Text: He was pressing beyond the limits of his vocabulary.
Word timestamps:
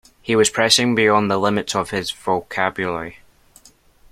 He 0.19 0.35
was 0.35 0.49
pressing 0.49 0.95
beyond 0.95 1.29
the 1.29 1.37
limits 1.37 1.75
of 1.75 1.91
his 1.91 2.09
vocabulary. 2.09 3.19